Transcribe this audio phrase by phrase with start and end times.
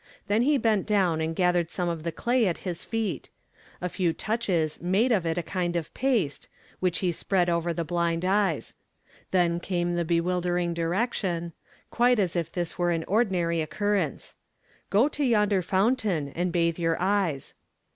[0.25, 3.29] Then he bent down and gathered some of the clay at his feet.
[3.81, 6.47] A few touches made of it a kind of paste,
[6.79, 8.73] which he s[)read over the blind eyes.
[9.29, 11.53] Then came the bev/ildering direction,
[11.91, 14.33] quite as if this were an ordinary occur rence.
[14.89, 17.53] "Go to yonder fountain and bathe your eyes."